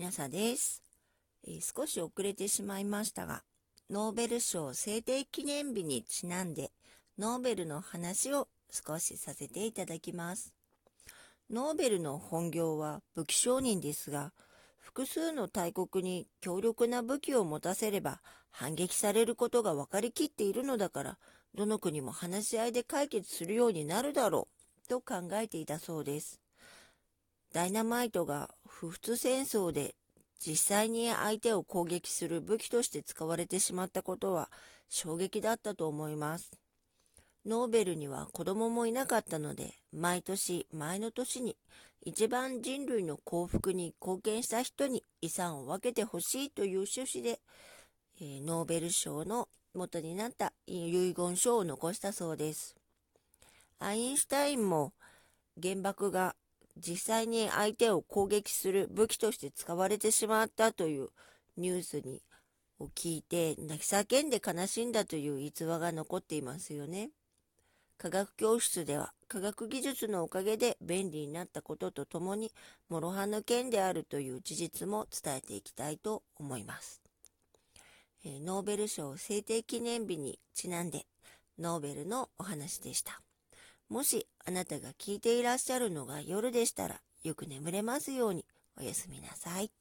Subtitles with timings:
[0.00, 0.82] きなさです、
[1.46, 3.42] えー、少し遅れてしまいましたが、
[3.90, 6.70] ノーベル賞制定記念日にちなんで、
[7.18, 10.54] ノーベルの話を少しさせていただきます。
[11.50, 14.32] ノーベルの本業は武器商人ですが、
[14.78, 21.18] 複数の大国に強力な武器を持たせれば反撃されることが分かりきっているのだから、
[21.54, 24.48] どの国も話し合いで解決するようになるだろ
[24.86, 26.40] う、と考えていたそうです。
[27.52, 29.94] ダイナマイトが不仏戦争で
[30.38, 34.48] 実際に相手を攻撃する武器として使われてしまったことは
[34.88, 36.50] 衝撃だったと思います。
[37.44, 41.58] ノーベルには子供もいなかったので、毎年前の年に
[42.06, 47.38] 一番人類の幸福に貢献した人に遺産を分けてほしいという趣旨で、
[48.18, 52.74] えー、ノーベル賞の元になった遺言書を残したそうです。
[53.78, 54.94] アインシュタインも
[55.62, 56.34] 原爆が
[56.80, 61.08] 実際に相手を攻撃する武器として使われてしまったという
[61.56, 62.22] ニュースに
[62.80, 67.10] を聞いて泣き叫んで悲しんだという逸話が残っていますよね。
[67.98, 72.50] 科学教室では科学技術のおかげで便利になったこととともに
[72.88, 77.02] 諸刃の剣であるという事実も伝えていきたいと思います。
[78.24, 81.06] えー、ノーベル賞制定記念日にちなんで
[81.58, 83.20] ノーベルのお話でした。
[83.90, 88.46] もしあなたが聞いていらっしゃるのが夜でしたらよく眠れますように
[88.78, 89.79] おやすみなさい。